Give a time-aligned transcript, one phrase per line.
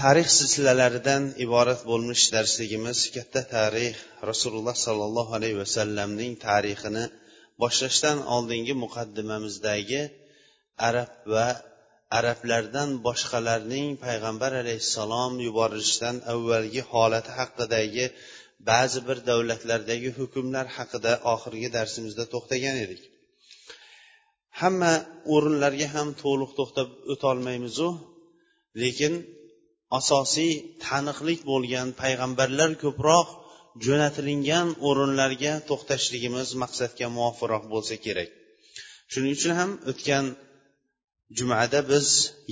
[0.00, 3.94] Tarix silsilalaridan iborat bo'lmish darsligimiz katta tarix
[4.30, 7.04] rasululloh sollallohu alayhi vasallamning tarixini
[7.62, 10.02] boshlashdan oldingi muqaddimamizdagi
[10.88, 11.48] arab va
[12.18, 18.06] arablardan boshqalarning payg'ambar alayhissalom yuborilishidan avvalgi holati haqidagi
[18.70, 23.02] ba'zi bir davlatlardagi hukmlar haqida oxirgi darsimizda to'xtagan edik.
[24.60, 24.92] Hamma
[25.34, 27.88] o'rinlarga ham to'liq to'xtab o'tolmaymizu
[28.82, 29.14] lekin
[29.98, 30.52] asosiy
[30.86, 33.28] taniqlik bo'lgan payg'ambarlar ko'proq
[33.84, 38.28] jo'natilingan o'rinlarga to'xtashligimiz maqsadga muvofiqroq bo'lsa kerak.
[39.12, 40.24] Shuning uchun ham o'tgan
[41.38, 42.08] jumada biz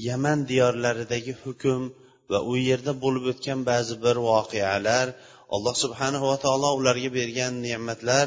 [0.08, 1.82] yaman diyorlaridagi hukm
[2.30, 5.06] va u yerda bo'lib o'tgan ba'zi bir voqealar
[5.54, 8.26] alloh subhanahu va taolo ularga bergan ne'matlar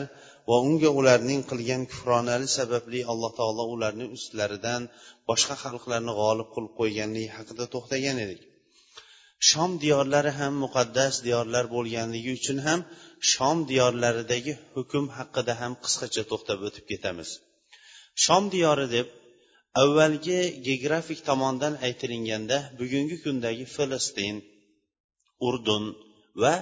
[0.50, 4.82] va unga ularning qilgan kufronali sababli alloh taolo ularni ustlaridan
[5.30, 8.42] boshqa xalqlarni g'olib qilib qo'yganligi haqida to'xtagan edik.
[9.50, 12.80] Shom diyorlari ham muqaddas diyorlar bo'lganligi uchun ham
[13.32, 17.30] shom diyorlaridagi hukm haqida ham qisqacha to'xtab o'tib ketamiz.
[18.24, 19.08] Shom diyori deb
[19.82, 24.36] avvalgi geografik tomondan aytilinganda bugungi kundagi falastin
[25.48, 25.84] urdun
[26.42, 26.56] va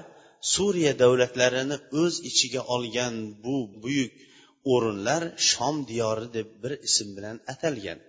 [0.53, 4.13] suriya davlatlarini o'z ichiga olgan bu buyuk
[4.73, 7.99] o'rinlar shom diyori deb bir ism bilan atalgan.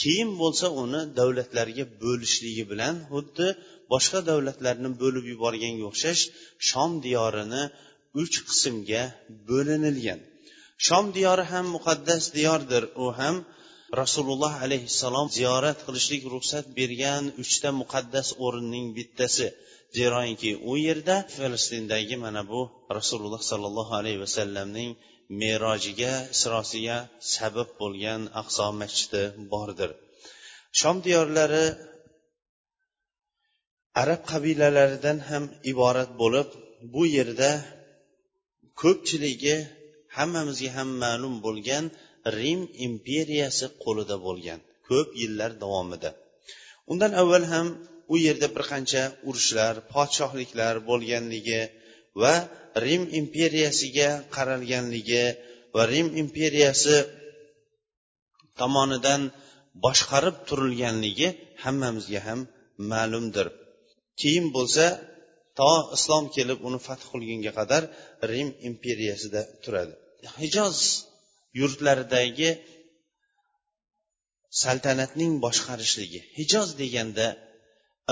[0.00, 3.46] Keyin bo'lsa uni davlatlarga bo'lishligi bilan xuddi
[3.92, 6.22] boshqa davlatlarni bo'lib yuborganga o'xshash
[6.68, 7.62] shom diyorini
[8.22, 9.02] uch qismga
[9.48, 10.20] bo'linilgan.
[10.86, 12.82] Shom diyori ham muqaddas diyordir.
[13.04, 13.36] U ham
[14.02, 19.48] rasululloh alayhissalom ziyorat qilishlik ruxsat bergan uchta muqaddas o'rinning bittasi.
[19.96, 22.60] Zeroki u yerda falastindagi mana bu
[22.98, 24.90] rasululloh sollallohu alayhi vasallamning
[25.40, 26.98] merojiga isrosiga
[27.34, 29.22] sabab bo'lgan aqso masjidi
[29.52, 29.90] bordir.
[30.80, 31.64] Shom diyorlari
[34.02, 36.48] arab qabilalaridan ham iborat bo'lib
[36.94, 37.50] bu yerda
[38.80, 39.56] ko'pchiligi
[40.16, 41.84] hammamizga ham ma'lum bo'lgan
[42.38, 46.10] rim imperiyasi qo'lida bo'lgan ko'p yillar davomida.
[46.92, 47.66] Undan avval ham
[48.12, 51.62] u yerda bir qancha urushlar podshohliklar bo'lganligi
[52.22, 52.34] va
[52.84, 55.24] rim imperiyasiga qaralganligi
[55.74, 56.96] va rim imperiyasi
[58.60, 59.22] tomonidan
[59.84, 61.28] boshqarib turilganligi
[61.64, 62.40] hammamizga ham
[62.92, 63.48] ma'lumdir.
[64.20, 64.86] Keyin bo'lsa
[65.58, 67.82] to islom kelib uni fath qilgunga qadar
[68.30, 69.94] rim imperiyasida turadi.
[70.40, 70.76] Hijoz
[71.60, 72.50] yurtlaridagi
[74.62, 76.20] saltanatning boshqarishligi.
[76.38, 77.26] Hijoz deganda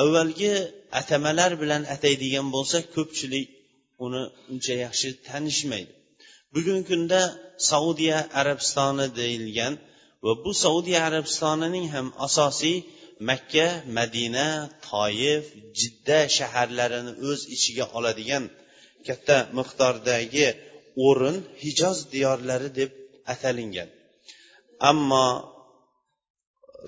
[0.01, 0.53] avvalgi
[1.01, 3.47] atamalar bilan ataydigan bo'lsa ko'pchilik
[4.05, 4.23] uni
[4.53, 5.93] uncha yaxshi tanishmaydi.
[6.55, 7.21] Bugungi kunda
[7.71, 9.75] saudiya arabistoni deyilgan
[10.25, 12.77] va bu saudiya arabistonining ham asosiy
[13.29, 14.47] makka madina
[14.89, 15.45] toif
[15.79, 18.45] jidda shaharlarini o'z ichiga oladigan
[19.07, 20.47] katta miqdordagi
[21.07, 22.91] o'rin hijoz diyorlari deb
[23.33, 23.89] atalingan.
[24.91, 25.27] Ammo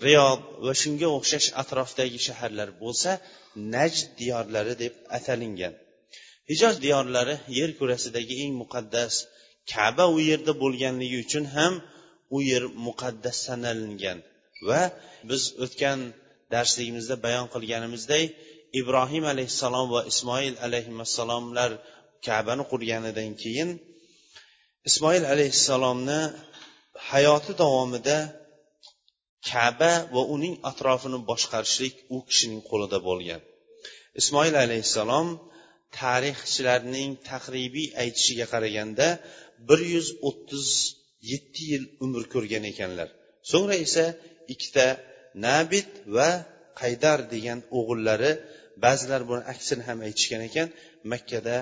[0.05, 3.11] riyod va shunga o'xshash atrofdagi shaharlar bo'lsa
[3.75, 5.75] najd diyorlari deb atalingan.
[6.51, 9.15] Hijoz diyorlari yer kurasidagi eng muqaddas
[9.73, 11.75] kaba u yerda bo'lganligi uchun ham
[12.37, 14.19] u yer muqaddas sanalingan
[14.69, 14.83] va
[15.29, 16.01] biz o'tgan
[16.55, 18.27] darsligimizda bayon qilganimizdek
[18.81, 21.71] ibrohim alayhissalom va ismoil alayhissalomlar
[22.27, 23.69] kabani qurganidan keyin
[24.89, 26.21] ismoil alayhissalomni
[27.11, 28.19] hayoti davomida
[29.51, 33.41] kaba va uning atrofini boshqarishlik u kishining qo'lida bo'lgan.
[34.21, 35.29] Ismoil alayhissalom
[36.01, 39.06] tarixchilarning taqribiy aytishiga qaraganda
[39.69, 40.67] bir yuz o'ttiz
[41.32, 43.09] yetti yil umr ko'rgan ekanlar.
[43.50, 44.05] So'ngra esa
[44.53, 44.87] ikkita
[45.44, 46.31] nabit va
[46.81, 48.33] qaydar degan o'g'illari
[48.85, 50.69] ba'zilar buni aksini ham aytishgan ekan
[51.12, 51.56] makkada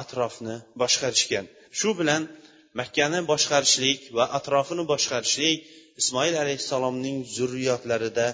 [0.00, 1.44] atrofni boshqarishgan.
[1.78, 2.22] Shu bilan
[2.80, 5.58] makkani boshqarishlik va atrofini boshqarishlik
[6.00, 8.26] ismoil alayhissalomning zurriyotlarida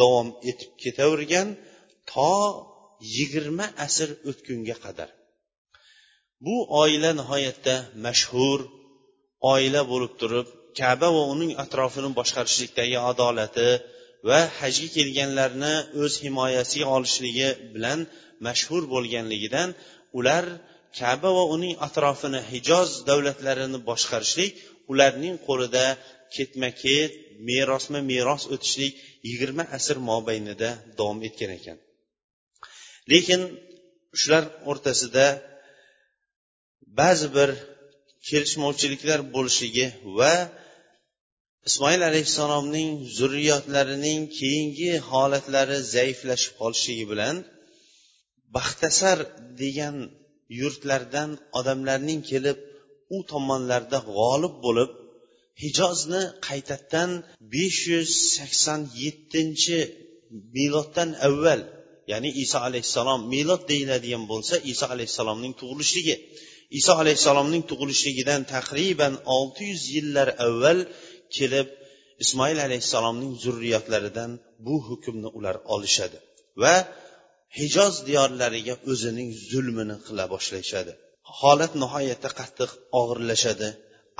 [0.00, 1.48] davom etib ketavergan
[2.12, 2.32] to
[3.16, 5.08] yigirma asr o'tgunga qadar.
[6.44, 7.76] Bu oila nihoyatda
[8.06, 8.60] mashhur
[9.52, 10.48] oila bo'lib turib
[10.80, 13.70] kaba va uning atrofini boshqarishlikdagi adolati
[14.28, 18.00] va hajga kelganlarni o'z himoyasiga olishligi bilan
[18.46, 19.68] mashhur bo'lganligidan
[20.18, 20.44] ular
[21.00, 24.52] kaba va uning atrofini hijoz davlatlarini boshqarishlik
[24.92, 25.86] ularning qo'lida
[26.36, 27.10] ketma ket
[27.48, 28.92] merosma meros o'tishlik
[29.28, 31.76] yigirma asr mobaynida davom etgan ekan.
[33.12, 33.40] Lekin
[34.20, 35.26] shular o'rtasida
[37.00, 37.50] ba'zi bir
[38.28, 39.86] kelishmovchiliklar bo'lishligi
[40.18, 40.34] va
[41.68, 47.36] ismoil alayhissalomning zurriyotlarining keyingi holatlari zaiflashib qolishligi bilan
[48.56, 49.18] baxtasar
[49.62, 49.96] degan
[50.60, 52.58] yurtlardan odamlarning kelib
[53.16, 54.90] u tomonlarda g'olib bo'lib
[55.62, 57.10] hijozni qaytadan
[57.54, 59.78] besh yuz sakson yettinchi
[60.56, 61.60] miloddan avval
[62.12, 66.16] ya'ni iso alayhissalom milod deyiladigan bo'lsa iso alayhissalomning tug'ilishligi.
[66.80, 70.78] Iso alayhissalomning tug'ilishligidan taqriban olti yuz yillar avval
[71.36, 71.68] kelib
[72.24, 74.30] ismoil alayhissalomning zurriyotlaridan
[74.66, 76.18] bu hukmni ular olishadi
[76.62, 76.74] va
[77.58, 80.92] hijoz diyorlariga o'zining zulmini qila boshlashadi.
[81.40, 83.68] Holat nihoyatda qattiq og'irlashadi.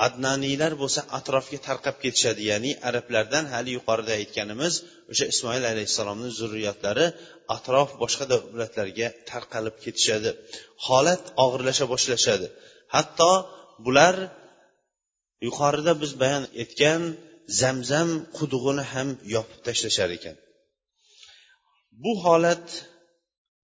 [0.07, 4.73] Adnaniylar bo'lsa atrofga tarqab ketishadi ya'ni arablardan hali yuqorida aytganimiz
[5.11, 7.05] o'sha ismoil alayhissalomni zurriyotlari
[7.55, 10.31] atrof boshqa davlatlarga tarqalib ketishadi.
[10.87, 12.47] Holat og'irlasha boshlashadi.
[12.95, 13.31] Hatto
[13.85, 14.15] bular
[15.45, 17.01] yuqorida biz bayon etgan
[17.61, 20.35] zamzam qudug'ini ham yopib tashlashar ekan.
[22.03, 22.65] Bu holat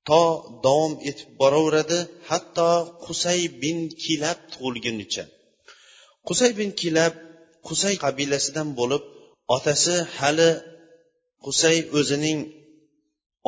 [0.09, 0.23] to
[0.65, 2.69] davom etib boraveradi hatto
[3.06, 5.23] qusay bin kilab tug'ilgunicha.
[6.27, 7.13] Qusay bin kilab
[7.68, 9.03] qusay qabilasidan bo'lib
[9.56, 10.51] otasi hali
[11.45, 12.39] qusay o'zining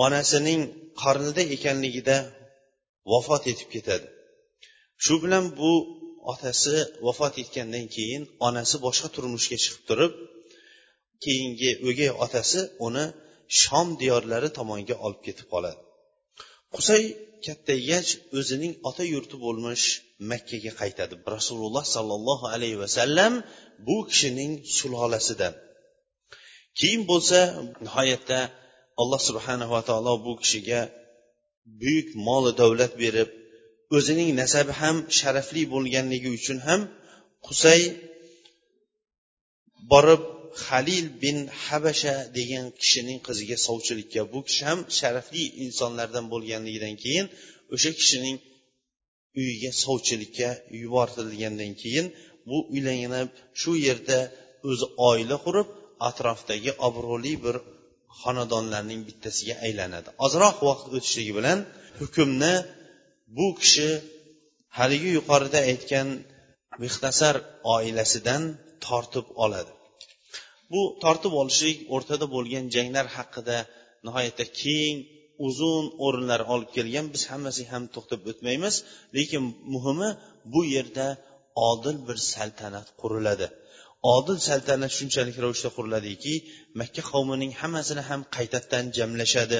[0.06, 0.62] onasining
[1.02, 2.18] qornida ekanligida
[3.12, 4.08] vafot etib ketadi.
[5.04, 5.72] Shu bilan bu
[6.32, 6.76] otasi
[7.06, 10.14] vafot etgandan keyin onasi boshqa turmushga chiqib turib
[11.24, 13.06] keyingi o'gay otasi uni
[13.62, 15.80] shom diyorlari tomonga olib ketib qoladi.
[16.76, 17.04] Qusay
[17.46, 18.10] kattaygach
[18.40, 19.86] o'zining ota yurti bo'lmish
[20.32, 21.14] makkaga qaytadi.
[21.36, 23.34] Rasululloh sollallohu alayhi vasallam
[23.88, 25.54] bu kishining sulolasidan
[26.80, 27.40] keyin bo'lsa
[27.86, 28.40] nihoyatda
[29.02, 30.82] alloh subhanava taolo bu kishiga
[31.82, 33.30] buyuk moli davlat berib
[33.96, 36.82] o'zining nasabi ham sharafli bo'lganligi uchun ham
[37.48, 37.82] qusay
[39.92, 40.24] borib
[40.66, 47.26] halil bin habasha degan kishining qiziga sovchilikka bu kishi ham sharafli insonlardan bo'lganligidan keyin
[47.76, 48.38] o'sha kishining
[49.40, 50.50] uyiga sovchilikka
[50.82, 52.06] yuborilgandan keyin
[52.50, 53.30] bu uylanib
[53.62, 54.20] shu yerda
[54.70, 55.68] o'zi oila qurib
[56.10, 57.56] atrofdagi obro'li bir
[58.22, 60.10] xonadonlarning bittasiga aylanadi.
[60.26, 61.60] Ozroq vaqt o'tishligi bilan
[62.00, 62.54] hukmni
[63.38, 63.90] bu kishi
[64.78, 66.08] haligi yuqorida aytgan
[66.84, 67.36] mixtasar
[67.76, 68.44] oilasidan
[68.86, 69.72] tortib oladi.
[70.72, 73.58] Bu tortib olishlik o'rtada bo'lgan janglar haqida
[74.06, 74.98] nihoyatda keng
[75.48, 78.76] uzun o'rinlar olib kelgan biz hammasiga ham to'xtab o'tmaymiz
[79.18, 79.44] lekin
[79.74, 80.10] muhimi
[80.54, 81.08] bu yerda
[81.70, 83.48] odil bir saltanat quriladi.
[84.16, 86.34] Odil saltanat shunchalik ravishda quriladiki
[86.80, 89.60] makka qavmining hammasini ham qaytadan jamlashadi.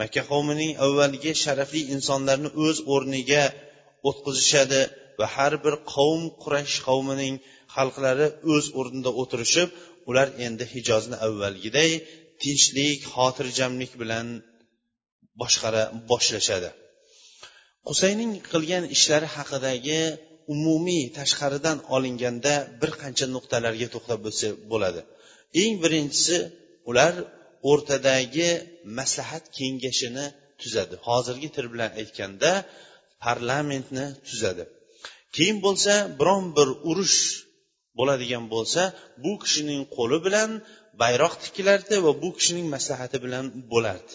[0.00, 3.44] Makka qavmining avvalgi sharafli insonlarni o'z o'rniga
[4.08, 4.82] o'tqizishadi
[5.18, 7.34] va har bir qavm qurash qavmining
[7.76, 9.68] xalqlari o'z o'rnida o'tirishib
[10.10, 11.90] ular endi hijozni avvalgiday
[12.42, 14.26] tinchlik xotirjamlik bilan
[15.40, 16.70] boshqara boshlashadi.
[17.88, 20.00] Qusayning qilgan ishlari haqidagi
[20.54, 25.00] umumiy tashqaridan olinganda bir qancha nuqtalarga to'xtab o'tsa bo'ladi.
[25.62, 26.36] Eng birinchisi
[26.90, 27.12] ular
[27.70, 28.48] o'rtadagi
[28.98, 30.26] maslahat kengashini
[30.60, 30.94] tuzadi.
[31.08, 32.52] Hozirgi til bilan aytganda
[33.24, 34.64] parlamentni tuzadi.
[35.36, 37.20] Keyin bo'lsa biron bir urush
[37.98, 38.82] bo'ladigan bo'lsa
[39.24, 40.50] bu kishining qo'li bilan
[41.02, 44.12] bayroq tikilardi va bu kishining maslahati bilan bo'lardi.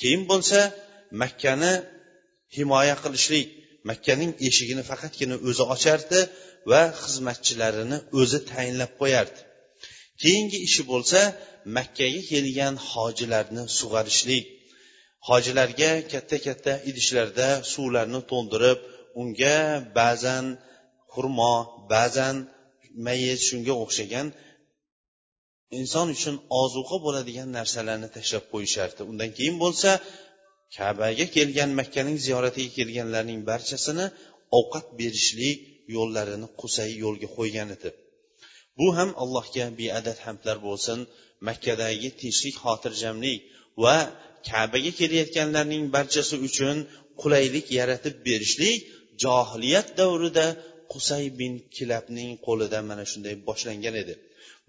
[0.00, 0.58] Keyin bo'lsa
[1.22, 1.72] makkani
[2.56, 3.46] himoya qilishlik
[3.90, 6.20] makkaning eshigini faqatgina o'zi ochardi
[6.70, 9.40] va xizmatchilarini o'zi tayinlab qo'yardi.
[10.22, 11.20] Keyingi ishi bo'lsa
[11.76, 14.44] makkaga kelgan hojilarni sug'arishlik.
[15.28, 18.78] Hojilarga katta katta idishlarda suvlarni to'ldirib
[19.20, 19.58] unga
[19.98, 20.44] ba'zan
[21.12, 21.54] xurmo
[21.92, 22.36] ba'zan
[23.06, 24.26] mayiz shunga o'xshagan
[25.78, 29.00] inson uchun ozuqa bo'ladigan narsalarni tashlab qo'yishardi.
[29.10, 29.90] Undan keyin bo'lsa
[30.76, 34.06] kabaga kelgan makkaning ziyoratiga kelganlarning barchasini
[34.58, 35.56] ovqat berishlik
[35.96, 37.90] yo'llarini qusay yo'lga qo'ygan edi.
[38.80, 40.98] Bu ham allohga beadad hamdlar bo'lsin
[41.48, 43.38] makkadagi tinchlik xotirjamlik
[43.84, 43.96] va
[44.48, 46.76] kabaga kelayotganlarning barchasi uchun
[47.22, 48.76] qulaylik yaratib berishlik
[49.24, 50.46] johiliyat davrida
[50.92, 54.14] qusay bin kilabning qo'lida mana shunday boshlangan edi.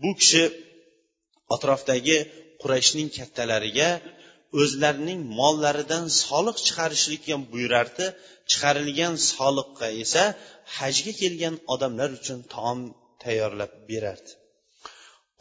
[0.01, 0.44] Bu kishi
[1.56, 2.18] atrofdagi
[2.62, 3.89] qurayshning kattalariga
[4.62, 8.06] o'zlarining mollaridan soliq chiqarishlikka buyurardi.
[8.51, 10.24] Chiqarilgan soliqqa esa
[10.77, 12.80] hajga kelgan odamlar uchun taom
[13.24, 14.32] tayyorlab berardi.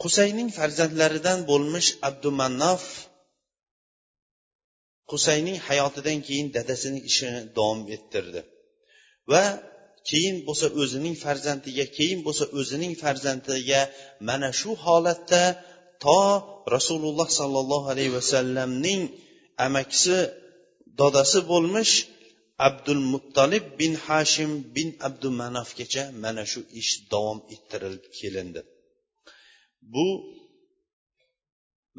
[0.01, 2.83] Qusayning farzandlaridan bo'lmish abdumannof
[5.11, 8.41] qusayning hayotidan keyin dadasining ishini davom ettirdi.
[9.31, 9.43] Va
[10.09, 13.81] keyin bo'lsa o'zining farzandiga keyin bo'lsa o'zining farzandiga
[14.27, 15.43] mana shu holatda
[16.03, 16.21] to
[16.75, 19.01] rasululloh sollallohu alayhi vasallamning
[19.67, 20.17] amakisi
[20.99, 21.93] dodasi bo'lmish
[22.67, 28.61] abdul muttolib bin hashim bin abdumanofgacha mana shu ish davom ettirilib kelindi.
[29.93, 30.05] Bu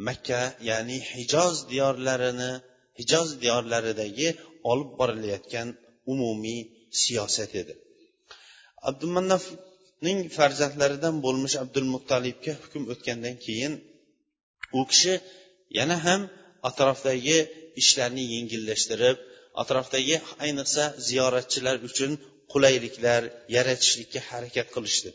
[0.07, 2.51] makka ya'ni hijoz diyorlarini
[2.99, 4.29] hijoz diyorlaridagi
[4.71, 5.69] olib borilayotgan
[6.13, 6.61] umumiy
[7.03, 7.75] siyosat edi.
[8.89, 13.75] Abdumannafning farzandlaridan bo'lmish abdul muttalibga hukm o'tgandan keyin
[14.79, 15.15] u kishi
[15.79, 16.21] yana ham
[16.69, 17.39] atrofdagi
[17.81, 19.19] ishlarni yengillashtirib
[19.63, 22.13] atrofdagi ayniqsa ziyoratchilar uchun
[22.53, 23.23] qulayliklar
[23.57, 25.11] yaratishlikka harakat qilishdi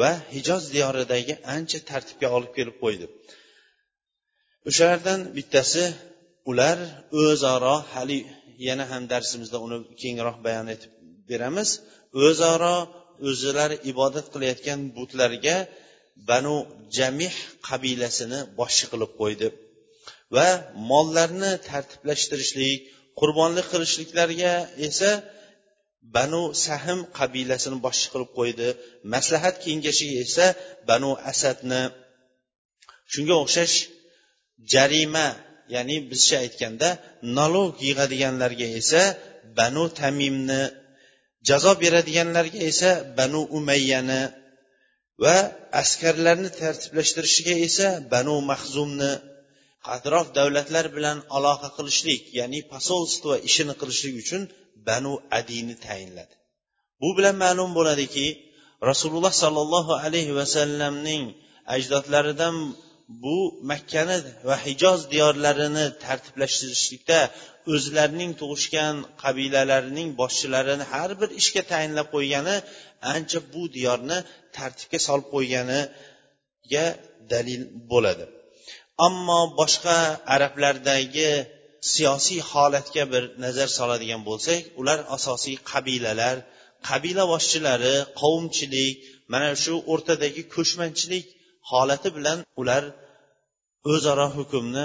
[0.00, 3.06] va hijoz diyoridagi ancha tartibga olib kelib qo'ydi.
[4.68, 5.84] O'shalardan bittasi
[6.50, 6.78] ular
[7.22, 8.18] o'zaro hali
[8.68, 10.92] yana ham darsimizda uni kengroq bayon etib
[11.30, 11.68] beramiz
[12.26, 12.76] o'zaro
[13.28, 15.56] o'zilari ibodat qilayotgan butlarga
[16.30, 16.56] banu
[16.96, 17.34] jamih
[17.68, 19.48] qabilasini boshchi qilib qo'ydi
[20.36, 20.48] va
[20.90, 22.80] mollarni tartiblashtirishlik
[23.20, 24.52] qurbonlik qilishliklarga
[24.88, 25.10] esa
[26.16, 28.68] banu sahm qabilasini boshchi qilib qo'ydi.
[29.14, 30.46] Maslahat kengashiga esa
[30.88, 31.82] banu asadni.
[33.12, 33.76] Shunga o'xshash
[34.72, 35.26] jarima
[35.74, 36.88] ya'ni bizcha aytganda
[37.38, 39.02] nalog yig'adiganlarga esa
[39.58, 40.62] banu tamimni
[41.48, 44.22] jazo beradiganlarga esa banu umayyani
[45.22, 45.36] va
[45.82, 49.10] askarlarni tartiblashtirishiga esa banu mahzumni
[49.96, 54.42] atrof davlatlar bilan aloqa qilishlik ya'ni posolstvo ishini qilishlik uchun
[54.88, 56.34] banu adini tayinladi.
[57.00, 58.26] Bu bilan ma'lum bo'ladiki
[58.90, 61.24] rasululloh sollallohu alayhi vasallamning
[61.74, 62.56] ajdodlaridan
[63.22, 63.38] bu
[63.70, 67.20] makkani va hijoz diyorlarini tartiblashtirishlikda
[67.74, 72.56] o'zlarining tug'ishgan qabilalarining boshchilarini har bir ishga tayinlab qo'ygani
[73.14, 74.18] ancha bu diyorni
[74.56, 76.86] tartibga solib qo'yganiga
[77.32, 77.62] dalil
[77.92, 78.26] bo'ladi.
[79.06, 79.98] Ammo boshqa
[80.34, 81.30] arablardagi
[81.92, 86.36] siyosiy holatga bir nazar soladigan bo'lsak ular asosiy qabilalar
[86.88, 88.94] qabila boshchilari qavmchilik
[89.32, 91.26] mana shu o'rtadagi ko'chmanchilik
[91.70, 92.84] holati bilan ular
[93.92, 94.84] o'zaro hukmni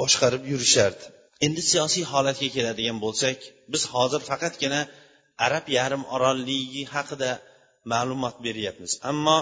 [0.00, 1.04] boshqarib yurishardi.
[1.46, 3.38] Endi siyosiy holatga keladigan bo'lsak
[3.72, 4.80] biz hozir faqatgina
[5.46, 7.30] arab yarim orolligi haqida
[7.92, 8.92] ma'lumot beryapmiz.
[9.10, 9.38] Ammo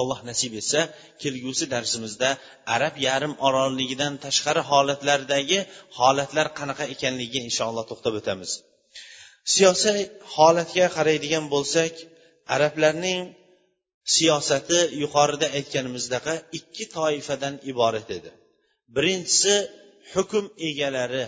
[0.00, 0.80] alloh nasib etsa
[1.22, 2.30] kelgusi darsimizda
[2.76, 5.58] arab yarim orolligidan tashqari holatlardagi
[5.98, 8.50] holatlar qanaqa ekanligiga inshaalloh to'xtab o'tamiz.
[9.54, 10.00] Siyosiy
[10.34, 11.92] holatga qaraydigan bo'lsak
[12.54, 13.20] arablarning
[14.14, 18.30] siyosati yuqorida aytganimizdaqa ikki toifadan iborat edi.
[18.96, 19.54] Birinchisi
[20.12, 21.26] hukm egalari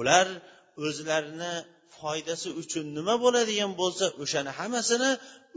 [0.00, 0.26] ular
[0.86, 1.54] o'zlarini
[2.02, 5.10] foydasi uchun nima bo'ladigan bo'lsa o'shani hammasini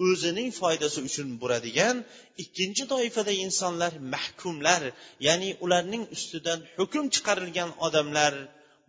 [0.07, 1.95] o'zining foydasi uchun buradigan
[2.43, 4.81] ikkinchi toifadagi insonlar mahkumlar
[5.27, 8.33] ya'ni ularning ustidan hukm chiqarilgan odamlar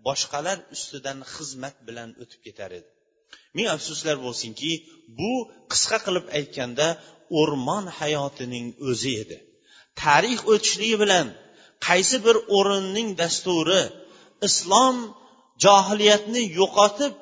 [0.06, 2.88] boshqalar ustidan xizmat bilan o'tib ketar edi.
[3.56, 4.70] Ming afsuslar bo'lsinki
[5.18, 5.32] bu
[5.73, 6.88] qisqa qilib aytganda
[7.40, 9.38] o'rmon hayotining o'zi edi.
[10.02, 11.26] Tarix o'tishligi bilan
[11.87, 13.82] qaysi bir o'rinning dasturi
[14.49, 14.96] islom
[15.64, 17.12] johiliyatni yo'qotib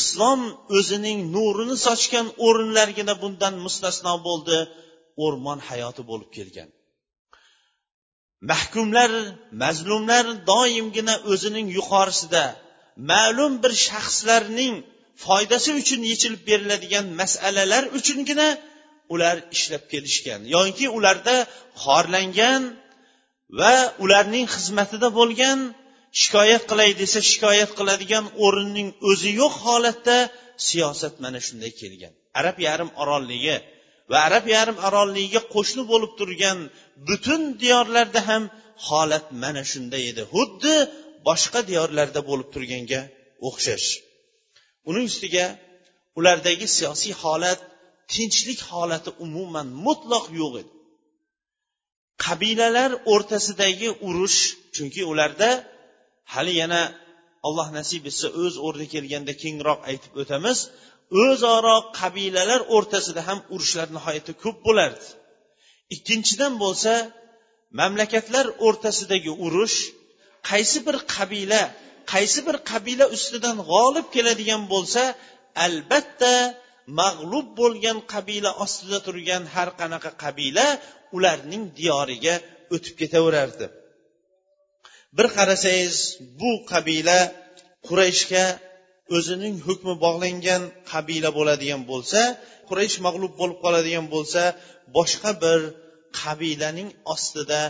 [0.00, 0.40] islom
[0.78, 4.58] o'zining nurini sochgan o'rinlargina bundan mustasno bo'ldi
[5.24, 6.68] o'rmon hayoti bo'lib kelgan.
[8.50, 9.10] Mahkumlar
[9.62, 12.44] mazlumlar doimgina o'zining yuqorisida
[13.10, 14.74] ma'lum bir shaxslarning
[15.24, 18.48] foydasi uchun yechilib beriladigan masalalar uchungina
[19.14, 21.36] ular ishlab kelishgan yoki ularda
[21.84, 22.62] xorlangan
[23.60, 25.58] va ularning xizmatida bo'lgan
[26.22, 30.16] shikoyat qilay desa shikoyat qiladigan o'rinning o'zi yo'q holatda
[30.68, 32.12] siyosat mana shunday kelgan.
[32.40, 33.56] Arab yarim orolligi
[34.10, 36.58] va arab yarim orolligiga qo'shni bo'lib turgan
[37.08, 38.42] butun diyorlarda ham
[38.88, 40.22] holat mana shunday edi.
[40.34, 40.74] Xuddi
[41.28, 43.00] boshqa diyorlarda bo'lib turganga
[43.48, 43.88] o'xshash.
[44.88, 45.46] Uning ustiga
[46.18, 47.60] ulardagi siyosiy holat
[48.12, 50.72] tinchlik holati umuman mutlaq yo'q edi.
[52.24, 54.40] Qabilalar o'rtasidagi urush
[54.74, 55.50] chunki ularda
[56.34, 56.82] hali yana
[57.46, 60.58] alloh nasib etsa o'z o'rni kelganda kengroq aytib o'tamiz
[61.24, 65.06] o'zaro qabilalar o'rtasida ham urushlar nihoyatda ko'p bo'lardi.
[65.94, 66.92] Ikkinchidan bo'lsa
[67.80, 69.78] mamlakatlar o'rtasidagi urush
[70.50, 71.62] qaysi bir qabila
[72.12, 75.02] qaysi bir qabila ustidan g'olib keladigan bo'lsa
[75.66, 76.34] albatta
[77.00, 80.66] mag'lub bo'lgan qabila ostida turgan har qanaqa qabila
[81.16, 82.34] ularning diyoriga
[82.74, 83.66] o'tib ketaverardi.
[85.16, 85.96] Bir qarasangiz
[86.40, 87.18] bu qabila
[87.88, 88.44] qurayshga
[89.16, 90.62] o'zining hukmi bog'langan
[90.92, 92.20] qabila bo'ladigan bo'lsa
[92.68, 94.42] quraysh mag'lub bo'lib qoladigan bo'lsa
[94.96, 95.60] boshqa bir
[96.20, 97.60] qabilaning ostida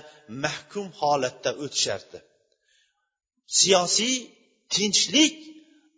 [0.44, 2.18] mahkum holatda o'tishardi.
[3.58, 4.14] Siyosiy
[4.74, 5.34] tinchlik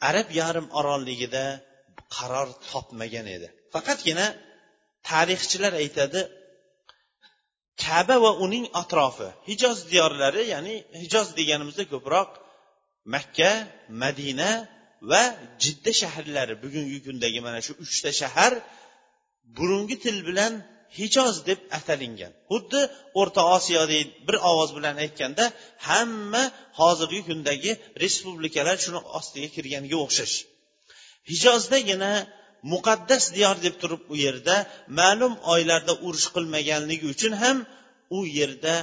[0.08, 1.44] arab yarim orolligida
[2.16, 3.48] qaror topmagan edi.
[3.74, 4.26] Faqatgina
[5.08, 6.20] tarixchilar aytadi
[7.86, 9.28] kaba va uning atrofi.
[9.48, 12.30] Hijoz diyorlari ya'ni hijoz deganimizda ko'proq
[13.14, 13.52] makka
[14.02, 14.50] madina
[15.10, 15.22] va
[15.62, 16.54] jidda shaharlari.
[16.64, 18.52] Bugungi kundagi mana shu uchta shahar
[19.56, 20.52] burungi til bilan
[20.98, 22.32] hijoz deb atalingan.
[22.50, 22.80] Xuddi
[23.20, 25.44] o'rta osiyodek bir ovoz bilan aytganda
[25.88, 26.42] hamma
[26.80, 27.72] hozirgi kundagi
[28.02, 30.36] respublikalar shuni ostiga kirganiga o'xshash.
[31.30, 32.12] Hijozdagina
[32.72, 34.56] muqaddas diyor deb turib u yerda
[35.00, 37.56] ma'lum oylarda urush qilmaganligi uchun ham
[38.16, 38.74] u yerda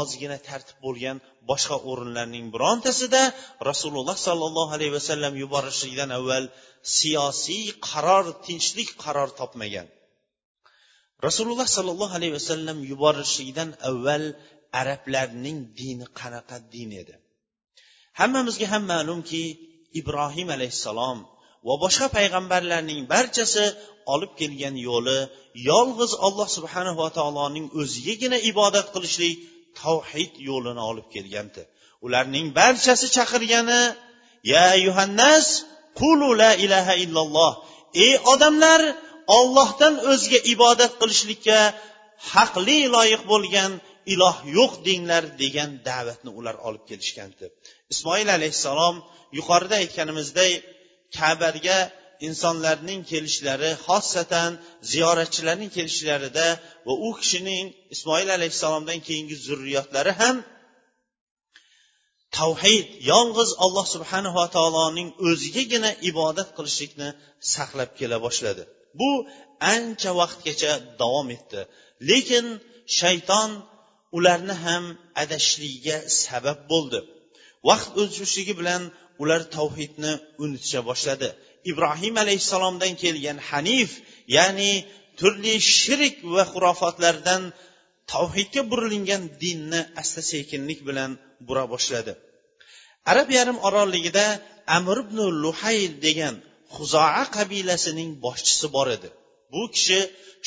[0.00, 1.16] ozgina tartib bo'lgan
[1.50, 3.22] boshqa o'rinlarning birontasida
[3.70, 6.44] rasululloh sollallohu alayhi vasallam yuborishligidan avval
[6.98, 9.86] siyosiy qaror tinchlik qaror topmagan.
[11.26, 14.24] Rasululloh sollallohu alayhi vasallam yuborishligidan avval
[14.80, 17.14] arablarning dini qanaqa din edi?
[18.20, 19.42] Hammamizga ham ma'lumki
[20.00, 21.18] ibrohim alayhissalom
[21.66, 23.64] va boshqa payg'ambarlarning barchasi
[24.14, 25.18] olib kelgan yo'li
[25.70, 29.34] yolg'iz olloh subhanahu va taoloning o'zigagina ibodat qilishlik
[29.82, 31.62] tavhid yo'lini olib kelgandi
[32.06, 33.82] ularning barchasi chaqirgani
[34.52, 35.46] ya yuhannas
[36.00, 37.52] qulu la ilaha illalloh
[38.04, 38.80] ey odamlar
[39.38, 41.58] ollohdan o'zga ibodat qilishlikka
[42.32, 43.70] haqli loyiq bo'lgan
[44.14, 47.46] iloh yo'q denglar degan da'vatni ular olib kelishgandi
[47.92, 48.96] ismoil alayhissalom
[49.38, 50.52] yuqorida aytganimizdek
[51.18, 51.78] kabaga
[52.28, 54.50] insonlarning kelishlari xossatan
[54.92, 56.46] ziyoratchilarning kelishlarida
[56.86, 60.36] va u kishining ismoil alayhissalomdan keyingi zurriyotlari ham
[62.38, 67.08] tavhid yolg'iz alloh subhanava taoloning o'zigagina ibodat qilishlikni
[67.54, 68.62] saqlab kela boshladi.
[69.00, 69.10] Bu
[69.74, 71.60] ancha vaqtgacha davom etdi.
[72.10, 72.46] Lekin
[73.00, 73.50] shayton
[74.16, 74.84] ularni ham
[75.22, 77.00] adashishligiga sabab bo'ldi.
[77.68, 78.82] Vaqt o'tishligi bilan
[79.22, 80.12] ular tavhidni
[80.44, 81.28] unutisha boshladi.
[81.70, 83.90] Ibrohim alayhissalomdan kelgan hanif
[84.36, 84.72] ya'ni
[85.18, 87.42] turli shirik va xurofotlardan
[88.12, 91.10] tavhidga burilingan dinni asta sekinlik bilan
[91.46, 92.12] bura boshladi.
[93.10, 94.26] Arab yarim orolligida
[94.78, 96.34] amr ibn luhayl degan
[96.76, 99.08] huzoa qabilasining boshchisi bor edi.
[99.52, 100.00] Bu kishi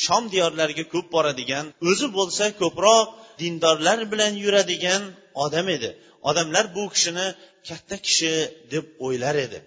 [0.04, 3.06] shom diyorlariga ko'p boradigan o'zi bo'lsa ko'proq
[3.40, 5.02] dindorlar bilan yuradigan
[5.44, 5.90] odam edi.
[6.28, 7.26] Odamlar bu kishini
[7.68, 8.32] katta kishi
[8.72, 9.58] deb o'ylar edi.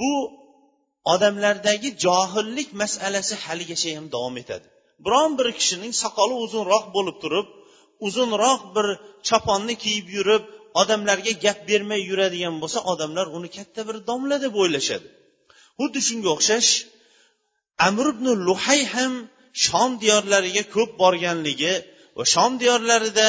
[0.00, 0.10] Bu
[1.14, 4.66] odamlardagi johillik masalasi haligacha ham davom etadi.
[5.04, 7.46] Biron bir kishining soqoli uzunroq bo'lib turib
[8.06, 8.86] uzunroq bir
[9.28, 10.42] choponni kiyib yurib
[10.80, 15.06] odamlarga gap bermay yuradigan bo'lsa odamlar uni katta bir domla deb o'ylashadi.
[15.78, 16.70] Xuddi shunga o'xshash
[17.88, 19.12] amr ibn luhay ham
[19.64, 21.74] shom diyorlariga ko'p borganligi
[22.18, 23.28] va shom diyorlarida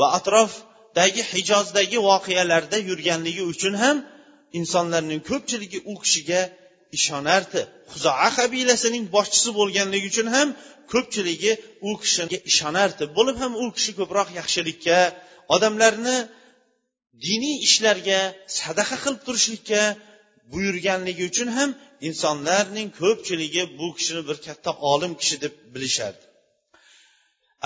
[0.00, 3.96] va atrofdagi hijozdagi voqealarda yurganligi uchun ham
[4.58, 6.40] insonlarning ko'pchiligi u kishiga
[6.98, 7.60] ishonardi.
[7.92, 10.48] Huzoa qabilasining boshchisi bo'lganligi uchun ham
[10.92, 11.52] ko'pchiligi
[11.88, 13.04] u kishiga ishonardi.
[13.16, 14.98] Bo'lib ham u kishi ko'proq yaxshilikka
[15.54, 16.16] odamlarni
[17.26, 18.20] diniy ishlarga
[18.60, 19.82] sadaqa qilib turishlikka
[20.52, 21.70] buyurganligi uchun ham
[22.08, 26.23] insonlarning ko'pchiligi bu kishini bir katta olim kishi deb bilishardi.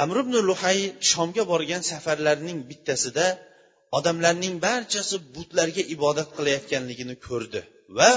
[0.02, 0.78] Amr ibn luhay
[1.10, 3.26] shomga borgan safarlarining bittasida
[3.98, 7.60] odamlarning barchasi butlarga ibodat qilayotganligini ko'rdi
[7.98, 8.10] va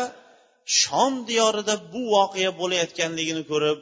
[0.81, 3.79] shom diyorida bu voqea bo'layotganligini ko'rib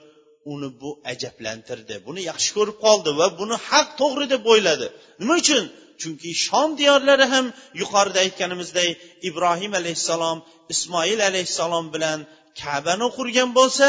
[0.53, 1.95] uni bu ajablantirdi.
[2.07, 4.87] Buni yaxshi ko'rib qoldi va buni haq to'g'ri deb o'yladi.
[5.21, 5.63] Nima uchun?
[6.01, 7.45] Chunki shom diyorlari ham
[7.81, 8.89] yuqorida aytganimizdek
[9.29, 10.37] ibrohim alayhissalom
[10.73, 12.19] ismoil alayhissalom bilan
[12.61, 13.87] kabani qurgan bo'lsa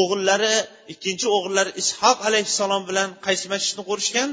[0.00, 0.54] o'g'illari
[0.92, 4.30] ikkinchi o'g'illari ishoq alayhissalom bilan qaysi masjidni qurishgan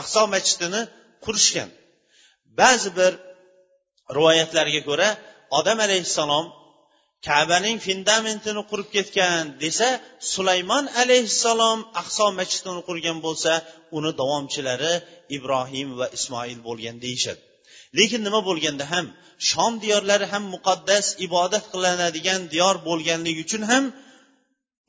[0.00, 0.82] ahso masjidini
[1.24, 1.68] qurishgan
[2.60, 3.12] ba'zi bir
[4.16, 5.08] rivoyatlarga ko'ra
[5.58, 6.46] odam alayhissalom
[7.28, 9.88] kabaning fundamentini qurib ketgan desa
[10.32, 13.52] sulaymon alayhissalom ahso masjidini qurgan bo'lsa
[13.96, 14.94] uni davomchilari
[15.36, 17.42] ibrohim va ismoil bo'lgan deyishadi.
[17.98, 19.06] Lekin nima bo'lganda ham
[19.50, 23.84] shom diyorlari ham muqaddas ibodat qilinadigan diyor bo'lganligi uchun ham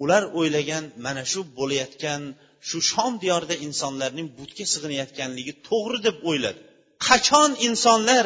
[0.03, 2.21] ular o'ylagan mana shu bo'layotgan
[2.67, 6.59] shu shom diyorida insonlarning butga sig'inayotganligi to'g'ri deb o'yladi.
[7.07, 8.25] Qachon insonlar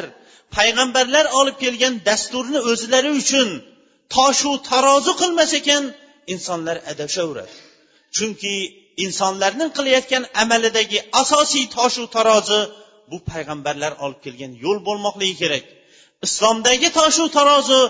[0.56, 3.48] payg'ambarlar olib kelgan dasturni o'zlari uchun
[4.16, 5.84] toshu tarozi qilmas ekan
[6.34, 7.54] insonlar adashaveradi
[8.16, 8.54] chunki
[9.04, 12.60] insonlarning qilayotgan amalidagi asosiy toshu tarozi
[13.10, 15.64] bu payg'ambarlar olib kelgan yo'l bo'lmoqligi kerak.
[16.26, 17.80] Islomdagi toshu tarozi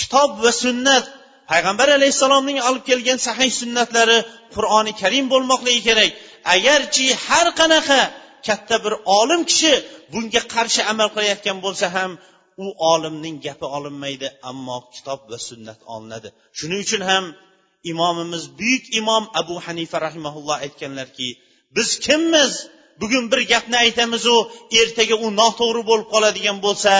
[0.00, 1.04] kitob va sunnat
[1.50, 4.18] payg'ambar alayhissalomning olib kelgan sahih sunnatlari
[4.54, 6.10] qur'oni karim bo'lmoqligi kerak.
[6.54, 8.00] Agarchi har qanaqa
[8.46, 9.72] katta bir olim kishi
[10.12, 12.10] bunga qarshi amal qilayotgan bo'lsa ham
[12.64, 16.28] u olimning gapi olinmaydi ammo kitob va sunnat olinadi.
[16.58, 17.24] Shuning uchun ham
[17.92, 21.28] imomimiz buyuk imom abu hanifa rahimaulloh aytganlarki
[21.76, 22.52] biz kimmiz
[23.00, 24.36] bugun bir gapni aytamizu
[24.80, 26.92] ertaga u noto'g'ri bo'lib qoladigan bo'lsa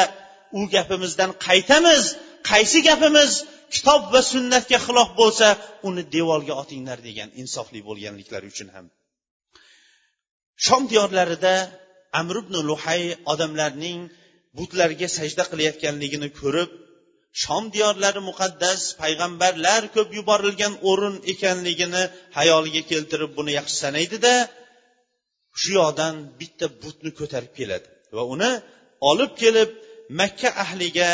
[0.58, 2.02] u gapimizdan qaytamiz.
[2.50, 3.30] Qaysi gapimiz
[3.74, 5.46] kitob va sunnatga xilof bo'lsa
[5.88, 8.86] uni devorga otinglar degan insofli bo'lganliklari uchun ham.
[10.64, 11.54] Shom diyorlarida
[12.20, 14.00] amr ibn luhay odamlarning
[14.58, 16.70] butlarga sajda qilayotganligini ko'rib
[17.42, 22.02] shom diyorlari muqaddas payg'ambarlar ko'p yuborilgan o'rin ekanligini
[22.38, 24.32] hayoliga keltirib buni yaxshi sanaydida
[25.60, 27.88] shu yoqdan bitta butni ko'tarib keladi.
[28.16, 28.52] Va uni
[29.10, 29.70] olib kelib
[30.20, 31.10] makka ahliga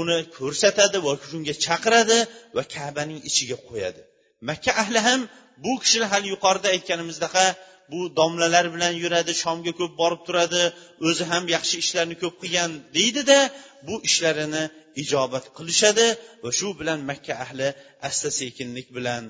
[0.00, 2.18] uni ko'rsatadi va shunga chaqiradi
[2.56, 4.00] va kabaning ichiga qo'yadi.
[4.48, 5.20] Makka ahli ham
[5.64, 7.46] bu kishini hali yuqorida aytganimizdaqa
[7.92, 10.62] bu domlalar bilan yuradi shomga ko'p borib turadi
[11.08, 13.38] o'zi ham yaxshi ishlarni ko'p qilgan deydida
[13.86, 14.64] bu ishlarini
[15.02, 16.06] ijobat qilishadi
[16.42, 17.68] va shu bilan makka ahli
[18.08, 19.22] asta sekinlik bilan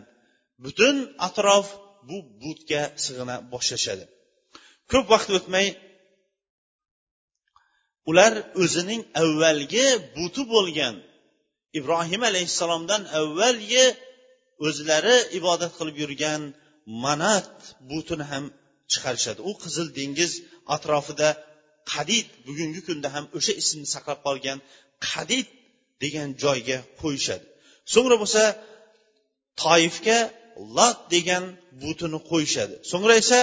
[0.64, 0.96] butun
[1.28, 1.66] atrof
[2.08, 4.04] bu butga sig'ina boshlashadi.
[4.92, 5.66] Ko'p vaqt o'tmay
[8.10, 10.94] ular o'zining avvalgi buti bo'lgan
[11.78, 13.84] ibrohim alayhissalomdan avvalgi
[14.66, 16.42] o'zlari ibodat qilib yurgan
[17.04, 17.52] manat
[17.90, 18.44] butini ham
[18.92, 19.40] chiqarishadi.
[19.50, 20.32] U qizil dengiz
[20.74, 21.28] atrofida
[21.92, 24.58] qadid bugungi kunda ham o'sha ismni saqlab qolgan
[25.10, 25.46] qadid
[26.02, 27.44] degan joyga qo'yishadi.
[27.92, 28.42] So'ngra bo'lsa
[29.62, 30.18] toifga
[30.76, 31.44] lat degan
[31.82, 32.74] butini qo'yishadi.
[32.90, 33.40] So'ngra esa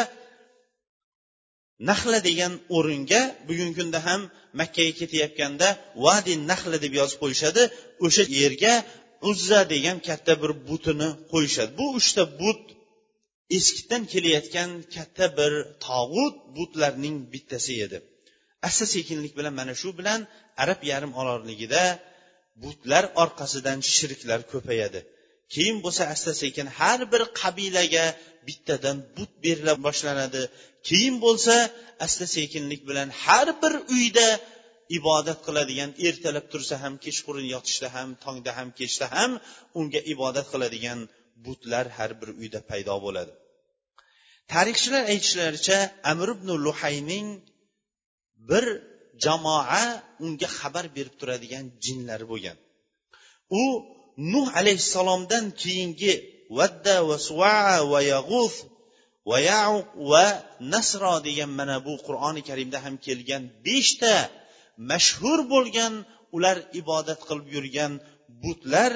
[1.90, 4.22] nahla degan o'ringa bugungi kunda ham
[4.60, 5.68] makkaga ketayotganda
[6.06, 7.62] vadi nahla deb yozib qo'yishadi.
[8.06, 8.74] O'sha yerga
[9.30, 11.72] uzza degan katta bir butini qo'yishadi.
[11.80, 12.62] Bu uchta but
[13.58, 15.54] eskidan kelayotgan katta bir
[15.88, 17.98] tog'ut butlarning bittasi edi.
[18.68, 20.20] Asta sekinlik bilan mana shu bilan
[20.64, 21.84] arab yarim orolligida
[22.64, 25.00] butlar orqasidan shirklar ko'payadi.
[25.54, 28.06] Keyin bo'lsa asta sekin har bir qabilaga
[28.48, 30.44] bittadan but berila boshlanadi.
[30.88, 31.56] Keyin bo'lsa
[32.06, 34.28] asta sekinlik bilan har bir uyda
[34.98, 39.32] ibodat qiladigan ertalab tursa ham kechqurun yotishda ham tongda ham kechda ham
[39.80, 41.00] unga ibodat qiladigan
[41.46, 43.32] butlar har bir uyda paydo bo'ladi.
[44.54, 45.78] Tarixchilar aytishlaricha
[46.12, 47.28] amir ibn luhayning
[48.50, 48.66] bir
[49.26, 49.86] jamoa
[50.26, 52.58] unga xabar berib turadigan jinlari bo'lgan.
[53.62, 53.64] U
[54.32, 56.14] nuh alayhissalomdan keyingi
[56.58, 58.54] vadda va suvaa va yag'uf
[59.30, 60.26] va yauq va
[60.74, 64.16] nasro degan mana bu qur'oni karimda ham kelgan beshta
[64.92, 65.94] mashhur bo'lgan
[66.36, 67.92] ular ibodat qilib yurgan
[68.44, 68.94] butlar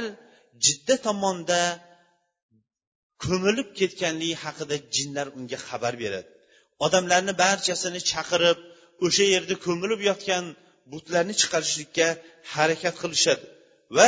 [0.65, 1.61] jidda tomonda
[3.23, 6.29] ko'milib ketganligi haqida jinlar unga xabar beradi.
[6.85, 8.59] Odamlarni barchasini chaqirib
[9.05, 10.45] o'sha yerda ko'milib yotgan
[10.91, 12.07] butlarni chiqarishlikka
[12.53, 13.45] harakat qilishadi
[13.97, 14.07] va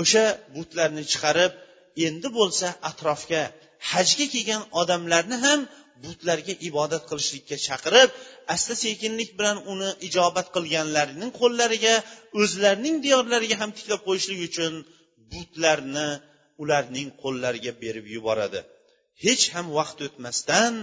[0.00, 1.52] o'sha butlarni chiqarib
[2.06, 3.42] endi bo'lsa atrofga
[3.90, 5.60] hajga kelgan odamlarni ham
[6.04, 8.10] butlarga ibodat qilishlikka chaqirib
[8.54, 11.94] asta sekinlik bilan uni ijobat qilganlarning qo'llariga
[12.40, 14.72] o'zlarining diyorlariga ham tiklab qo'yishlik uchun
[15.32, 16.08] butlarni
[16.62, 18.60] ularning qo'llariga berib yuboradi.
[19.24, 20.74] Hech ham vaqt o'tmasdan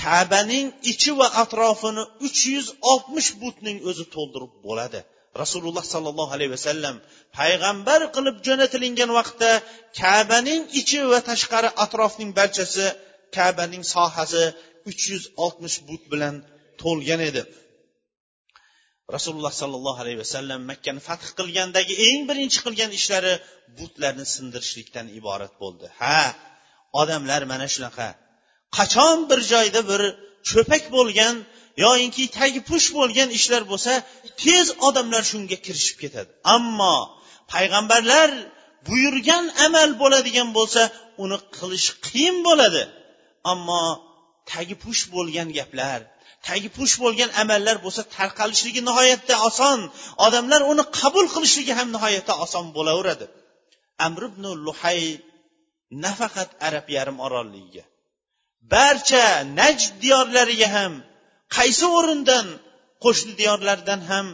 [0.00, 5.00] kabaning ichi va atrofini uch yuz oltmish butning o'zi to'ldirib bo'ladi.
[5.42, 6.96] Rasululloh sollallohu alayhi vasallam
[7.38, 9.50] payg'ambar qilib jo'natilingan vaqtda
[10.00, 12.86] kabaning ichi va tashqari atrofning barchasi
[13.36, 14.44] kabaning sohasi
[14.90, 16.34] uch yuz oltmish but bilan
[16.82, 17.42] to'lgan edi.
[19.16, 23.32] Rasululloh sollallohu alayhi vasallam makkani fath qilgandagi eng birinchi qilgan ishlari
[23.78, 25.86] butlarni sindirishlikdan iborat bo'ldi.
[26.00, 26.20] Ha
[27.00, 28.08] odamlar mana shunaqa.
[28.76, 30.02] Qachon bir joyda bir
[30.50, 31.34] cho'pak bo'lgan
[31.84, 33.92] yoyinki tagi push bo'lgan ishlar bo'lsa
[34.42, 36.30] tez odamlar shunga kirishib ketadi.
[36.56, 36.96] Ammo
[37.52, 38.30] payg'ambarlar
[38.88, 40.82] buyurgan amal bo'ladigan bo'lsa
[41.24, 42.82] uni qilish qiyin bo'ladi.
[43.52, 43.82] Ammo
[44.52, 46.00] tagi push bo'lgan gaplar
[46.48, 49.80] tagi push bo'lgan amallar bo'lsa tarqalishligi nihoyatda oson.
[50.26, 53.26] Odamlar uni qabul qilishligi ham nihoyatda oson bo'laveradi.
[54.06, 55.00] Amr ibn luhay
[56.04, 57.84] nafaqat arab yarim orolligiga.
[58.72, 59.24] Barcha
[59.60, 60.92] najd diyorlariga ham
[61.56, 62.46] qaysi o'rindan
[63.04, 64.26] qo'shni diyorlardan ham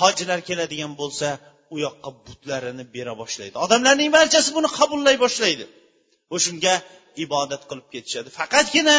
[0.00, 1.28] hojilar keladigan bo'lsa
[1.74, 3.56] u yoqqa butlarini bera boshlaydi.
[3.64, 5.64] Odamlarning barchasi buni qabullay boshlaydi.
[6.36, 6.74] O'shanga
[7.24, 8.28] ibodat qilib ketishadi.
[8.38, 8.98] Faqatgina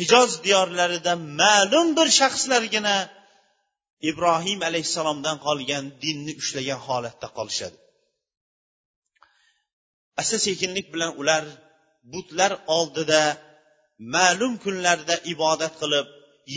[0.00, 2.96] hijoz diyorlarida ma'lum bir shaxslargina
[4.10, 7.76] ibrohim alayhissalomdan qolgan dinni ushlagan holatda qolishadi.
[10.20, 11.44] Asta sekinlik bilan ular
[12.12, 13.22] butlar oldida
[14.14, 16.06] ma'lum kunlarda ibodat qilib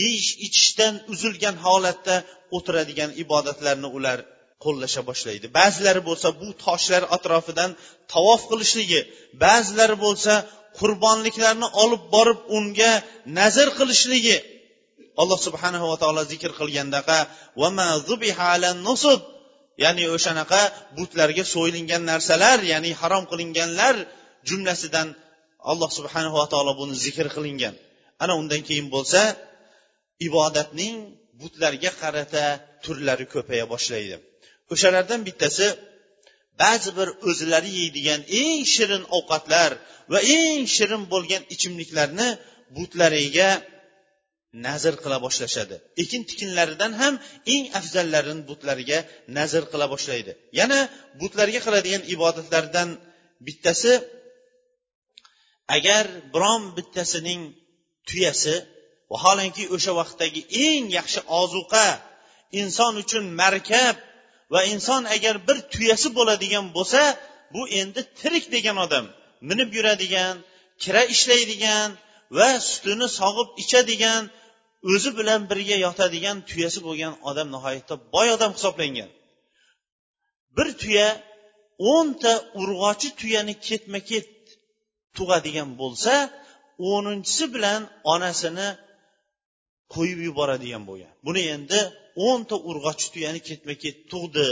[0.01, 2.15] yeyish ichishdan uzilgan holatda
[2.55, 4.19] o'tiradigan ibodatlarni ular
[4.63, 5.45] qo'llasha boshlaydi.
[5.59, 7.71] Ba'zilari bo'lsa bu toshlar atrofidan
[8.13, 9.01] tavof qilishligi
[9.45, 10.33] ba'zilari bo'lsa
[10.79, 12.91] qurbonliklarni olib borib unga
[13.39, 14.37] nazr qilishligi.
[15.21, 17.19] Alloh subhanahu va taolo zikr qilgandaqa
[19.83, 20.61] ya'ni o'shanaqa
[20.97, 23.95] butlarga so'yilingan narsalar ya'ni harom qilinganlar
[24.49, 25.07] jumlasidan
[25.71, 27.75] alloh subhanava taolo buni zikr qilingan.
[28.23, 29.21] Ana undan keyin bo'lsa
[30.27, 30.95] ibodatning
[31.41, 32.43] butlarga qarata
[32.83, 34.15] turlari ko'paya boshlaydi.
[34.73, 35.67] O'shalardan bittasi
[36.61, 39.71] ba'zi bir o'zlari yeydigan eng shirin ovqatlar
[40.11, 42.27] va eng shirin bo'lgan ichimliklarni
[42.77, 43.49] butlariga
[44.65, 45.75] nazr qila boshlashadi.
[46.03, 47.13] Ekin tikinlaridan ham
[47.53, 48.99] eng afzallarini butlariga
[49.37, 50.31] nazr qila boshlaydi.
[50.59, 50.79] Yana
[51.21, 52.89] butlarga qiladigan ibodatlardan
[53.47, 53.91] bittasi
[55.67, 57.41] agar biron bittasining
[58.07, 58.55] tuyasi
[59.11, 61.87] vaholanki o'sha vaqtdagi eng yaxshi ozuqa
[62.61, 63.95] inson uchun markab
[64.53, 67.01] va inson agar bir tuyasi bo'ladigan bo'lsa
[67.53, 69.05] bu endi tirik degan odam
[69.49, 70.35] minib yuradigan
[70.83, 71.89] kira ishlaydigan
[72.37, 74.23] va sutini sog'ib ichadigan
[74.91, 79.09] o'zi bilan birga yotadigan tuyasi bo'lgan odam nihoyatda boy odam hisoblangan.
[80.57, 81.09] Bir tuya
[81.93, 84.25] o'nta urg'ochi tuyani ketma ket
[85.17, 86.13] tug'adigan bo'lsa
[86.91, 87.81] o'ninchisi bilan
[88.13, 88.67] onasini
[89.95, 91.13] qo'yib yuboradigan bo'lgan.
[91.27, 91.79] Buni endi
[92.27, 94.49] o'nta urg'ochi tuyani ketma ket tug'di.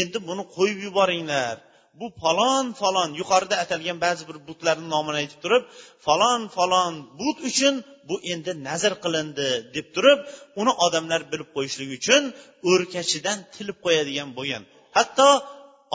[0.00, 1.56] Endi buni qo'yib yuboringlar.
[2.00, 5.62] Bu falon falon yuqorida atalgan ba'zi bir butlarni nomini aytib turib
[6.06, 7.74] falon falon but uchun
[8.08, 10.18] bu endi nazr qilindi deb turib
[10.60, 12.22] uni odamlar bilib qo'yishligi uchun
[12.70, 14.62] o'rkachidan tilib qo'yadigan bo'lgan.
[14.96, 15.28] Hatto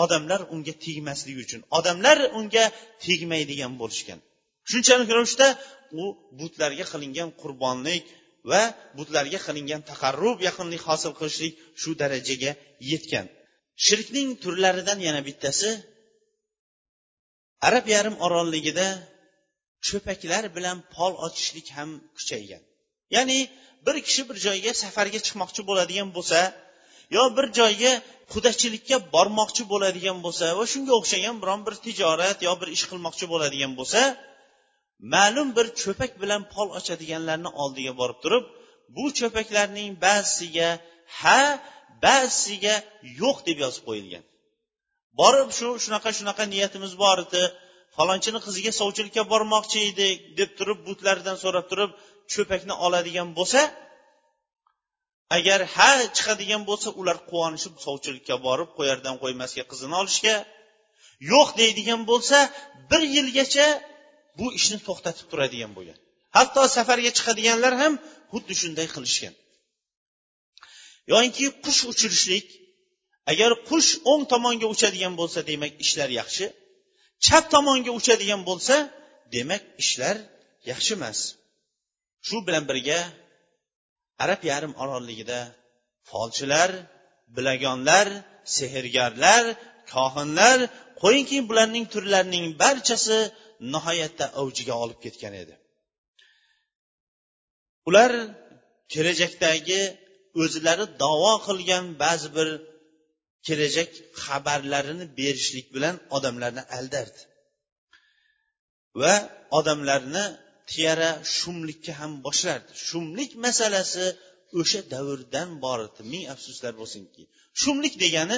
[0.03, 2.65] odamlar unga tegmasligi uchun odamlar unga
[3.05, 4.19] tegmaydigan bo'lishgan.
[4.69, 5.47] Shunchalik ravishda
[6.01, 6.03] u
[6.39, 8.03] butlarga qilingan qurbonlik
[8.51, 8.62] va
[8.97, 12.51] butlarga qilingan taqarrub yaqinlik hosil qilishlik shu darajaga
[12.91, 13.25] yetgan.
[13.86, 15.69] Shirkning turlaridan yana bittasi
[17.67, 18.88] arab yarim orolligida
[19.88, 22.63] cho'paklar bilan pol ochishlik ham kuchaygan.
[23.15, 23.39] Ya'ni
[23.86, 26.39] bir kishi bir joyga safarga chiqmoqchi bo'ladigan bo'lsa
[27.15, 27.91] yo bir joyga
[28.33, 33.71] qudachilikka bormoqchi bo'ladigan bo'lsa va shunga o'xshagan biron bir tijorat yo bir ish qilmoqchi bo'ladigan
[33.79, 34.01] bo'lsa
[35.13, 38.43] ma'lum bir cho'pak bilan pol ochadiganlarni oldiga borib turib
[38.95, 40.69] bu cho'paklarning ba'zisiga
[41.19, 41.41] ha
[42.05, 42.75] ba'zisiga
[43.21, 44.23] yo'q deb yozib qo'yilgan.
[45.19, 47.43] Borib shu shunaqa shunaqa niyatimiz bor edi
[47.97, 51.91] falonchini qiziga sovchilikka bormoqchi edik deb turib butlaridan so'rab turib
[52.33, 53.61] cho'pakni oladigan bo'lsa
[55.38, 60.35] agar ha chiqadigan bo'lsa ular quvonishib sovchilikka borib qo'yardan qo'ymasga qizini olishga
[61.31, 62.38] yo'q deydigan bo'lsa
[62.91, 63.67] bir yilgacha
[64.39, 65.97] bu ishni to'xtatib turadigan bo'lgan.
[66.38, 67.93] Hatto safarga chiqadiganlar ham
[68.31, 69.33] xuddi shunday qilishgan.
[71.11, 72.45] Yoinki qush uchirishlik
[73.31, 76.45] agar qush o'ng tomonga uchadigan bo'lsa demak ishlar yaxshi.
[77.25, 78.75] Chap tomonga uchadigan bo'lsa
[79.35, 80.15] demak ishlar
[80.71, 81.19] yaxshi emas.
[82.27, 82.99] Shu bilan birga
[84.23, 85.39] arab yarim orolligida
[86.10, 86.71] folchilar
[87.36, 88.08] bilagonlar
[88.58, 89.43] sehrgarlar
[89.93, 90.58] kohinlar
[91.01, 93.19] qo'yingki bularning turlarining barchasi
[93.73, 95.56] nihoyatda avjiga olib ketgan edi.
[97.89, 98.12] Ular
[98.93, 99.82] kelajakdagi
[100.41, 102.49] o'zlari davo qilgan ba'zi bir
[103.47, 103.91] kelajak
[104.23, 107.21] xabarlarini berishlik bilan odamlarni aldardi
[109.01, 109.13] va
[109.60, 110.25] odamlarni
[110.69, 114.06] tiyara shumlikka ham boshlardi shumlik masalasi
[114.60, 117.21] o'sha davrdan bor edi ming afsuslar bo'lsinki.
[117.62, 118.38] Shumlik degani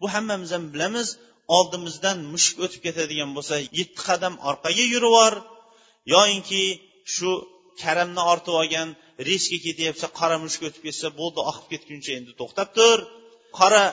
[0.00, 1.08] bu hammamiz ham bilamiz
[1.56, 5.34] oldimizdan mushuk o'tib ketadigan bo'lsa yetti qadam orqaga yurivor
[6.14, 6.64] yoyinki
[7.14, 7.30] shu
[7.82, 8.88] karamni ortib olgan
[9.28, 12.98] reysga ketyapsa qora mushuk o'tib ketsa bo'ldi oqib ketguncha endi to'xtab tur.
[13.58, 13.84] Qora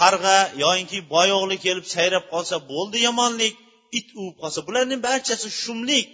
[0.00, 3.54] qarg'a yoyinki boyoqli kelib sayrab qolsa bo'ldi yomonlik
[3.98, 6.06] it uvib qolsa bularning barchasi shumlik.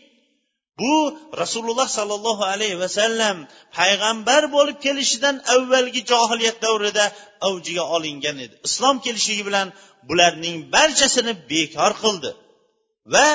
[0.81, 0.95] Bu
[1.43, 3.37] rasululloh sollallohu alayhi vasallam
[3.79, 7.05] payg'ambar bo'lib kelishidan avvalgi johiliyat davrida
[7.49, 8.55] avjiga olingan edi.
[8.69, 9.69] Islom kelishligi bilan
[10.09, 12.31] bularning barchasini bekor qildi.
[13.15, 13.29] Va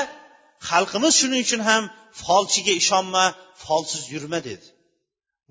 [0.69, 1.83] xalqimiz shuning uchun ham
[2.23, 3.25] folchiga ishonma
[3.63, 4.67] folsiz yurma dedi.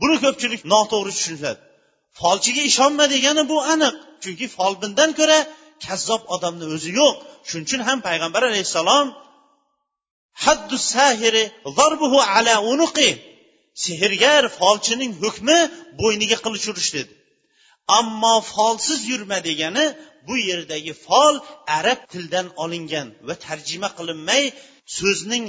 [0.00, 1.60] Buni ko'pchilik noto'g'ri tushunadi
[2.20, 5.38] folchiga ishonma degani bu aniq chunki folbindan ko'ra
[5.86, 7.16] kazzob odamni o'zi yo'q.
[7.48, 9.06] Shuning uchun ham payg'ambar alayhissalom
[10.44, 11.44] haddu sahiri
[12.36, 13.10] ala unuqi.
[13.84, 15.58] Sehrgar folchining hukmi
[16.00, 17.12] bo'yniga qilich urish dedi.
[17.98, 19.86] Ammo folsiz yurma degani
[20.28, 21.34] bu yerdagi fol
[21.78, 24.42] arab tilidan olingan va tarjima qilinmay
[24.98, 25.44] so'zning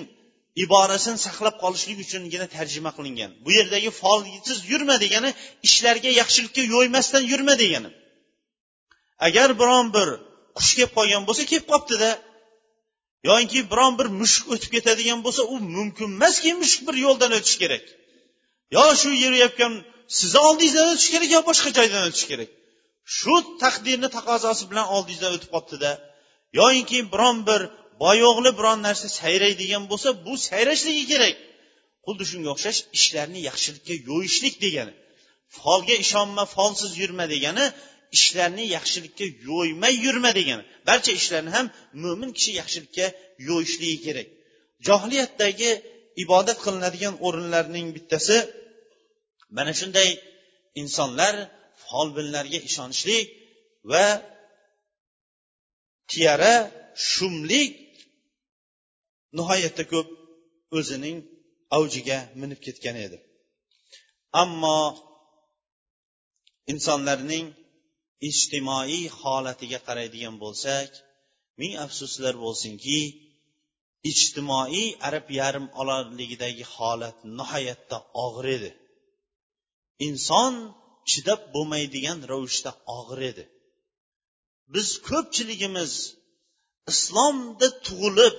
[0.64, 3.32] iborasini saqlab qolishlik uchungina tarjima qilingan.
[3.46, 5.30] Bu yerdagi folsiz yurma degani
[5.68, 7.90] ishlarga yaxshilikka yo'ymasdan yurma degani.
[9.28, 10.08] Agar biron bir
[10.58, 12.10] qush kelib qolgan bo'lsa kelib qolibdida
[13.30, 17.84] yoinki biron bir mushuk o'tib ketadigan bo'lsa u mumkin emaski mushuk bir yo'ldan o'tishi kerak.
[18.76, 19.74] Yo shu yurayotgan
[20.18, 22.50] sizni oldingizdan o'tishi kerak yo boshqa joydan o'tish kerak?
[23.18, 25.92] Shu taqdirni taqozosi bilan oldingizdan o'tib qolibdida.
[26.60, 27.62] Yoyinki biron bir
[28.04, 31.36] boyo'g'li biron narsa sayraydigan bo'lsa bu sayrashligi kerak.
[32.06, 34.94] Xuddi shunga o'xshash ishlarni yaxshilikka yo'yishlik degani
[35.58, 37.66] folga ishonma folsiz yurma degani
[38.18, 41.66] ishlarni yaxshilikka yo'ymay yurma degani barcha ishlarni ham
[42.04, 43.06] mo'min kishi yaxshilikka
[43.48, 44.28] yo'yishligi kerak.
[44.88, 45.70] Johiliyatdagi
[46.24, 48.38] ibodat qilinadigan o'rinlarning bittasi
[49.58, 50.10] mana shunday
[50.82, 51.34] insonlar
[51.88, 53.26] folbinlarga ishonishlik
[53.92, 54.06] va
[56.12, 56.54] tiyara
[57.12, 57.72] shumlik
[59.38, 60.08] nihoyatda ko'p
[60.78, 61.18] o'zining
[61.78, 63.18] avjiga minib ketgan edi.
[64.44, 64.80] Ammo
[66.72, 67.46] insonlarning
[68.30, 70.90] ijtimoiy holatiga qaraydigan bo'lsak
[71.60, 73.00] ming afsuslar bo'lsinki
[74.12, 78.72] ijtimoiy arab yarim orolligidagi holat nihoyatda og'ir edi.
[80.08, 80.54] Inson
[81.10, 83.46] chidab bo'lmaydigan ravishda og'ir edi.
[84.74, 85.94] Biz ko'pchiligimiz
[86.92, 88.36] islomda tug'ilib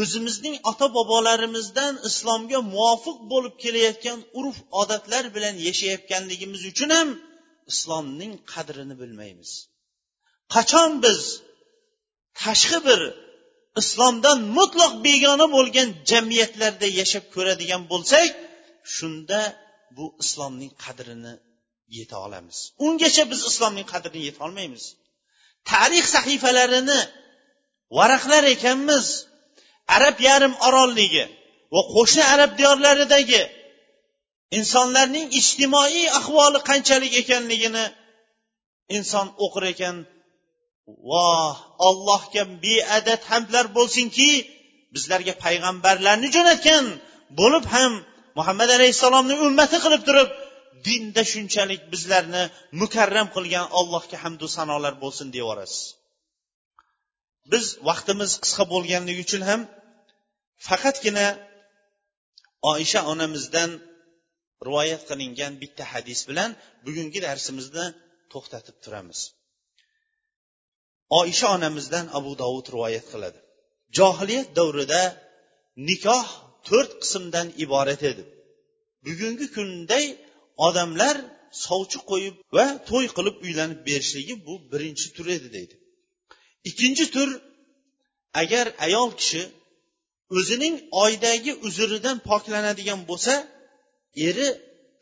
[0.00, 7.08] o'zimizning ota bobolarimizdan islomga muvofiq bo'lib kelayotgan urf odatlar bilan yashayotganligimiz uchun ham
[7.72, 9.50] islomning qadrini bilmaymiz.
[10.54, 11.20] Qachon biz
[12.42, 13.00] tashqi bir
[13.80, 18.30] islomdan mutloq begona bo'lgan jamiyatlarda yashab ko'radigan bo'lsak
[18.96, 19.40] shunda
[19.96, 21.34] bu islomning qadrini
[21.98, 22.58] yeta olamiz.
[22.86, 24.84] Ungacha biz islomning qadrini yetolmaymiz
[25.70, 27.00] tarix sahifalarini
[27.96, 29.06] varaqlar ekanmiz.
[29.96, 31.24] Arab yarim orolligi
[31.74, 33.42] va qo'shni arab diyorlaridagi
[34.58, 37.84] insonlarning ijtimoiy ahvoli qanchalik ekanligini
[38.96, 39.96] inson o'qir ekan.
[41.10, 41.54] Voh
[41.88, 44.30] allohga beadad hamdlar bo'lsinki
[44.94, 46.84] bizlarga payg'ambarlarni jo'natgan
[47.40, 47.92] bo'lib ham
[48.38, 50.28] muhammad alayhissalomni ummati qilib turib
[50.86, 52.42] dinda shunchalik bizlarni
[52.80, 55.82] mukarram qilgan allohga hamdu sanolar bo'lsin deyaverasiz
[57.52, 59.60] biz vaqtimiz qisqa bo'lganligi uchun ham
[60.68, 61.26] faqatgina
[62.72, 63.70] oysha onamizdan
[64.66, 66.50] rivoyat qilingan bitta hadis bilan
[66.86, 67.86] bugungi darsimizni
[68.32, 69.20] to'xtatib turamiz.
[71.20, 73.38] Oisha onamizdan abu dovud rivoyat qiladi.
[73.98, 75.02] Johiliyat davrida
[75.88, 76.26] nikoh
[76.68, 78.24] to'rt qismdan iborat edi.
[79.06, 80.06] Bugungi kunday
[80.66, 81.16] odamlar
[81.64, 85.74] sovchi qo'yib va to'y qilib uylanib berishligi bu birinchi tur edi deydi.
[86.68, 87.28] Ikkinchi tur
[88.42, 89.42] agar ayol kishi
[90.38, 93.34] o'zining oydagi uzridan poklanadigan bo'lsa
[94.28, 94.48] eri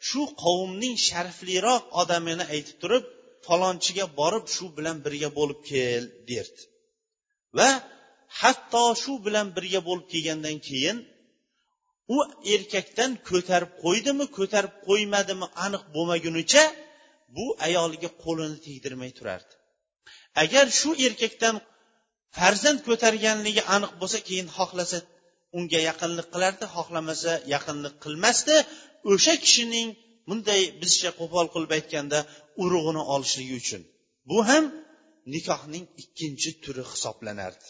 [0.08, 3.04] shu qavmning sharafliroq odamini aytib turib
[3.46, 6.62] falonchiga borib shu bilan birga bo'lib kel derdi.
[7.58, 7.68] Va
[8.40, 10.96] hatto shu bilan birga bo'lib kelgandan keyin
[12.16, 12.18] u
[12.54, 16.64] erkakdan ko'tarib qo'ydimi ko'tarib qo'ymadimi aniq bo'lmagunicha
[17.36, 19.52] bu ayoliga qo'lini tegdirmay turardi.
[20.42, 21.54] Agar shu erkakdan
[22.38, 24.98] farzand ko'targanligi aniq bo'lsa keyin xohlasa
[25.58, 28.56] unga yaqinlik qilardi xohlamasa yaqinlik qilmasdi.
[29.12, 29.88] O'sha kishining
[30.28, 32.18] bunday bizcha qo'pol qilib aytganda
[32.62, 33.82] urug'ini olishligi uchun.
[34.30, 34.64] Bu ham
[35.34, 37.68] nikohning ikkinchi turi hisoblanardi.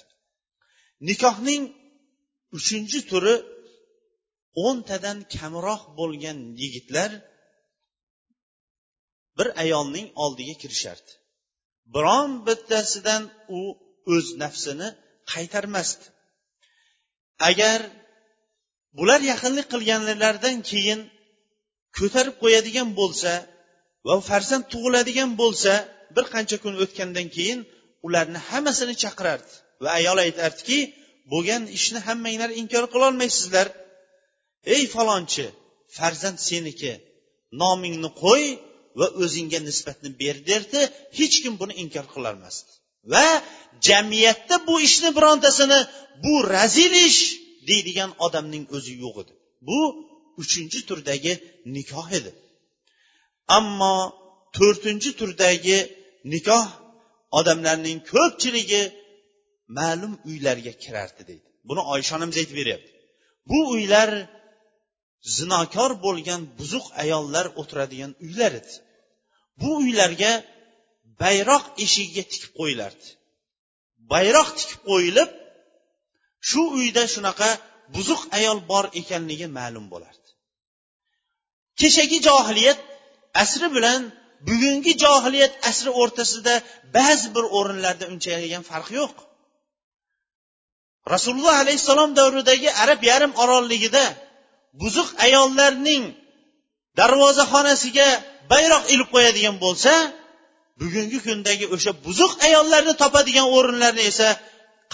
[1.08, 1.62] Nikohning
[2.58, 3.34] uchinchi turi
[4.66, 7.10] o'ntadan kamroq bo'lgan yigitlar
[9.38, 11.10] bir ayolning oldiga kirishardi.
[11.94, 13.22] Biron bittasidan
[13.58, 13.60] u
[14.14, 14.88] o'z nafsini
[15.32, 16.04] qaytarmasdi.
[17.50, 17.80] Agar
[18.98, 21.00] bular yaqinlik qilganlaridan keyin
[21.98, 23.32] ko'tarib qo'yadigan bo'lsa
[24.06, 25.72] va farzand tug'iladigan bo'lsa
[26.16, 27.60] bir qancha kun o'tgandan keyin
[28.06, 29.52] ularni hammasini chaqirardi.
[29.82, 30.78] Va ayol aytardiki
[31.32, 33.66] bo'lgan ishni hammanglar inkor qilolmaysizlar.
[34.74, 35.46] Ey falonchi
[35.96, 36.92] farzand seniki.
[37.62, 38.44] Nomingni qo'y
[38.98, 40.80] va o'zingga nisbatni ber derdi.
[41.18, 42.70] Hech kim buni inkor qilolmasdi.
[43.12, 43.26] Va
[43.88, 45.78] jamiyatda bu ishni birontasini
[46.24, 47.20] bu razil ish
[47.68, 49.32] deydigan odamning o'zi yo'q edi.
[49.68, 49.80] Bu
[50.42, 51.32] uchinchi turdagi
[51.76, 52.32] nikoh edi.
[53.58, 53.96] Ammo
[54.56, 55.78] to'rtinchi turdagi
[56.32, 56.66] nikoh
[57.38, 58.82] odamlarning ko'pchiligi
[59.78, 61.48] ma'lum uylarga kirardi deydi.
[61.68, 62.90] Buni oysha onamiz aytib beryapti.
[63.50, 64.10] Bu uylar
[65.36, 68.72] zinokor bo'lgan buzuq ayollar o'tiradigan uylar edi.
[69.60, 70.32] Bu uylarga
[71.22, 73.06] bayroq eshigiga tikib qo'yilardi.
[74.12, 75.30] Bayroq tikib qo'yilib
[76.48, 77.50] shu uyda shunaqa
[77.94, 80.28] buzuq ayol bor ekanligi ma'lum bo'lardi.
[81.80, 82.78] Kechagi johiliyat
[83.42, 84.00] asri bilan
[84.48, 86.54] bugungi johiliyat asri o'rtasida
[86.96, 89.14] ba'zi bir o'rinlarda unchayam farq yo'q.
[91.14, 94.04] Rasululloh alayhissalom davridagi arab yarim orolligida
[94.82, 96.04] buzuq ayollarning
[96.98, 98.08] darvozaxonasiga
[98.52, 99.92] bayroq ilib qo'yadigan bo'lsa
[100.80, 104.28] bugungi kundagi o'sha buzuq ayollarni topadigan o'rinlarni esa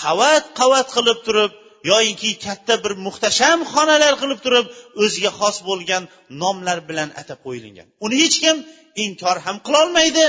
[0.02, 1.52] qavat qavat qilib turib
[1.90, 4.66] yoyinki katta bir muhtasham xonalar qilib turib
[5.02, 6.02] o'ziga xos bo'lgan
[6.42, 8.56] nomlar bilan atab qo'yilgan uni hech kim
[9.04, 10.24] inkor ham qilolmaydi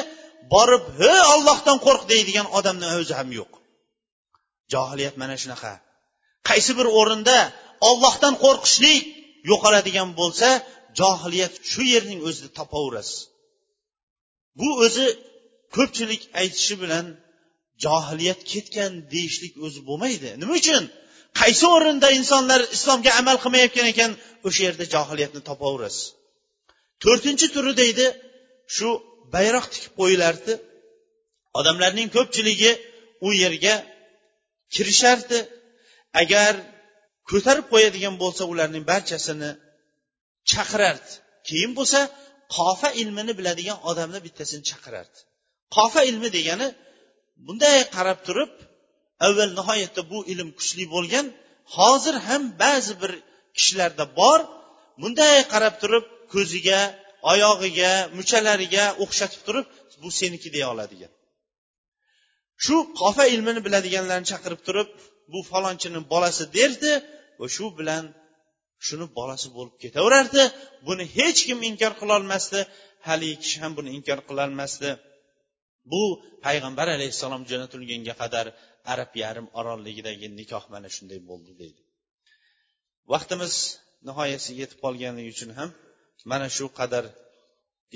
[0.53, 3.51] borib he ollohdan qo'rq deydigan odamni o'zi ham yo'q.
[4.73, 5.73] Johiliyat mana shunaqa.
[6.49, 7.37] Qaysi bir o'rinda
[7.89, 9.01] ollohdan qo'rqishlik
[9.51, 10.49] yo'qoladigan bo'lsa
[10.99, 13.17] johiliyat shu yerning o'zida topaverasiz.
[14.59, 15.05] Bu o'zi
[15.75, 17.05] ko'pchilik aytishi bilan
[17.85, 20.29] johiliyat ketgan deyishlik o'zi bo'lmaydi.
[20.41, 20.83] Nima uchun?
[21.41, 24.11] Qaysi o'rinda insonlar islomga amal qilmayotgan ekan
[24.47, 26.05] o'sha yerda johiliyatni topaverasiz
[27.03, 28.05] to'rtinchi turi deydi
[28.75, 28.89] shu
[29.35, 30.53] bayroq tikib qo'yilardi.
[31.59, 32.71] Odamlarning ko'pchiligi
[33.27, 33.75] u yerga
[34.73, 35.39] kirishardi.
[36.21, 36.53] Agar
[37.29, 39.51] ko'tarib qo'yadigan bo'lsa ularning barchasini
[40.51, 41.11] chaqirardi.
[41.47, 41.99] Keyin bo'lsa
[42.57, 45.19] qofa ilmini biladigan odamni bittasini chaqirardi.
[45.75, 46.67] Qofa ilmi degani
[47.45, 48.51] bunday qarab turib
[49.25, 51.25] avval nihoyatda bu ilm kuchli bo'lgan
[51.75, 53.11] hozir ham ba'zi bir
[53.57, 54.39] kishilarda bor
[55.01, 56.79] bunday qarab turib ko'ziga
[57.31, 59.67] oyog'iga muchalariga o'xshatib turib
[60.01, 61.11] bu seniki deya oladigan.
[62.63, 64.89] Shu qofa ilmini biladiganlarni chaqirib turib
[65.31, 66.93] bu falonchini bolasi derdi
[67.39, 68.03] va shu bilan
[68.87, 70.43] shuni bolasi bo'lib ketaverardi.
[70.87, 72.59] Buni hech kim inkor qilolmasdi.
[73.07, 74.89] Haligi kishi ham buni inkor qilolmasdi
[75.91, 76.03] bu
[76.45, 78.45] payg'ambar alayhissalom jo'natilgunga qadar
[78.93, 81.81] arab yarim orolligidagi nikoh mana shunday bo'ldi deydi.
[83.13, 83.53] Vaqtimiz
[84.07, 85.69] nihoyasiga yetib qolganligi uchun ham
[86.31, 87.05] mana shu qadar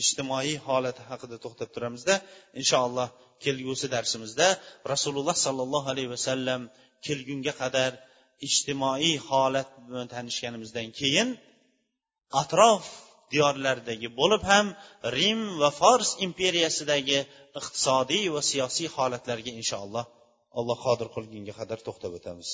[0.01, 2.15] ijtimoiy holati haqida to'xtab turamizda
[2.59, 3.09] inshaalloh
[3.43, 4.47] kelgusi darsimizda
[4.93, 6.61] rasululloh sollallohu alayhi vasallam
[7.05, 7.91] kelgunga qadar
[8.47, 11.29] ijtimoiy holat bilan tanishganimizdan keyin
[12.41, 12.85] atrof
[13.33, 14.65] diyorlardagi bo'lib ham
[15.17, 17.19] rim va fors imperiyasidagi
[17.61, 20.05] iqtisodiy va siyosiy holatlarga inshaalloh
[20.59, 22.49] alloh qodir qilgunga qadar to'xtab o'tamiz.